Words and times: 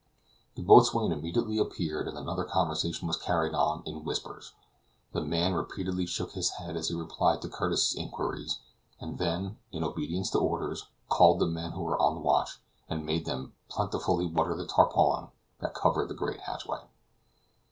The 0.55 0.63
boatswain 0.63 1.11
immediately 1.11 1.59
appeared, 1.59 2.07
and 2.07 2.17
another 2.17 2.43
conversation 2.43 3.07
was 3.07 3.17
carried 3.17 3.53
on 3.53 3.83
in 3.85 4.03
whispers. 4.03 4.53
The 5.11 5.21
man 5.21 5.53
repeatedly 5.53 6.07
shook 6.07 6.31
his 6.31 6.49
head 6.57 6.75
as 6.75 6.87
he 6.89 6.95
replied 6.95 7.39
to 7.43 7.47
Curtis's 7.49 7.93
inquiries, 7.93 8.61
and 8.99 9.19
then, 9.19 9.59
in 9.71 9.83
obedience 9.83 10.31
to 10.31 10.39
orders, 10.39 10.87
called 11.07 11.37
the 11.37 11.45
men 11.45 11.73
who 11.73 11.83
were 11.83 12.01
on 12.01 12.23
watch, 12.23 12.59
and 12.89 13.05
made 13.05 13.25
them 13.27 13.53
plentifully 13.69 14.25
water 14.25 14.55
the 14.55 14.65
tarpauling 14.65 15.29
that 15.59 15.75
covered 15.75 16.07
the 16.09 16.15
great 16.15 16.39
hatchway. 16.39 16.79